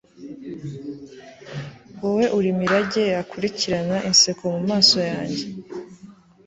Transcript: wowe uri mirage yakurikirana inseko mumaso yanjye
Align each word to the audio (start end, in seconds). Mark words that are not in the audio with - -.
wowe 1.99 2.25
uri 2.37 2.51
mirage 2.59 3.03
yakurikirana 3.15 3.95
inseko 4.09 4.43
mumaso 4.55 4.97
yanjye 5.11 5.43